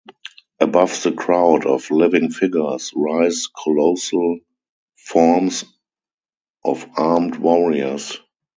Above 0.59 1.03
the 1.03 1.11
crowd 1.11 1.67
of 1.67 1.91
living 1.91 2.31
figures 2.31 2.91
rise 2.95 3.45
colossal 3.45 4.39
forms 5.05 5.63
of 6.65 6.87
armed 6.97 7.35
warriors 7.35 8.17